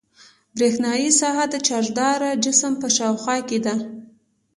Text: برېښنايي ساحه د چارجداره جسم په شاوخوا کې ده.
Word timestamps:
برېښنايي 0.55 1.09
ساحه 1.19 1.45
د 1.49 1.55
چارجداره 1.67 2.29
جسم 2.43 2.73
په 2.81 2.87
شاوخوا 2.97 3.37
کې 3.47 3.59
ده. 3.65 3.75